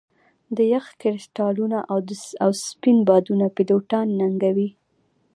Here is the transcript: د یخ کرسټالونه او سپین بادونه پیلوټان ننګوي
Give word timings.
د 0.55 0.57
یخ 0.73 0.85
کرسټالونه 1.01 1.79
او 2.43 2.49
سپین 2.67 2.97
بادونه 3.07 3.45
پیلوټان 3.55 4.07
ننګوي 4.19 4.69